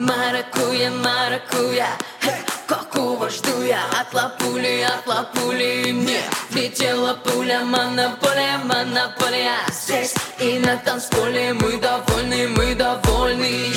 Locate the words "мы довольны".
11.54-12.48, 12.48-13.72